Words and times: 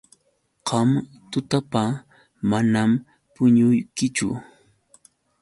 Qam 0.67 0.89
tutapa 1.31 1.83
manam 2.49 2.91
puñuykichu. 3.33 4.27